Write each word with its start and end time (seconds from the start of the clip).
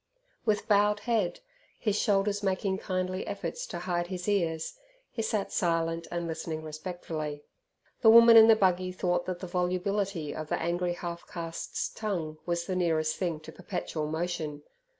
With 0.45 0.67
bowed 0.67 1.01
head, 1.01 1.41
his 1.77 1.95
shoulders 1.95 2.41
making 2.41 2.79
kindly 2.79 3.27
efforts 3.27 3.67
to 3.67 3.77
hide 3.77 4.07
his 4.07 4.27
ears, 4.27 4.79
he 5.11 5.21
sat 5.21 5.51
silent 5.51 6.07
and 6.09 6.25
listening 6.27 6.63
respectfully. 6.63 7.43
The 8.01 8.09
woman 8.09 8.35
in 8.35 8.47
the 8.47 8.55
buggy 8.55 8.91
thought 8.91 9.27
that 9.27 9.41
the 9.41 9.45
volubility 9.45 10.33
of 10.33 10.47
the 10.47 10.59
angry 10.59 10.93
half 10.93 11.27
caste's 11.27 11.87
tongue 11.87 12.39
was 12.47 12.65
the 12.65 12.75
nearest 12.75 13.17
thing 13.17 13.41
to 13.41 13.51
perpetual 13.51 14.07
motion. 14.07 14.63